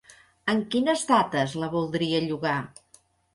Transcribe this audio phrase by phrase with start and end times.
[0.53, 2.57] En quines dates la voldria llogar?